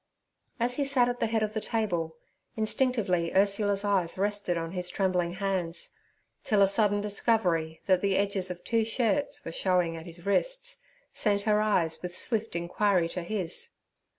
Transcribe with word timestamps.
As 0.59 0.77
he 0.77 0.83
sat 0.83 1.07
at 1.07 1.19
the 1.19 1.27
head 1.27 1.43
of 1.43 1.53
the 1.53 1.61
table, 1.61 2.15
instinctively 2.55 3.31
Ursula's 3.35 3.85
eyes 3.85 4.17
rested 4.17 4.57
on 4.57 4.71
his 4.71 4.89
trembling 4.89 5.33
hands, 5.33 5.91
till 6.43 6.63
a 6.63 6.67
sudden 6.67 7.01
discovery 7.01 7.81
that 7.85 8.01
the 8.01 8.15
edges 8.17 8.49
of 8.49 8.63
two 8.63 8.83
shirts 8.83 9.45
were 9.45 9.51
showing 9.51 9.95
at 9.95 10.07
his 10.07 10.25
wrists, 10.25 10.81
sent 11.13 11.41
her 11.43 11.61
eyes 11.61 12.01
with 12.01 12.17
swift 12.17 12.55
inquiry 12.55 13.07
to 13.09 13.21
his. 13.21 13.73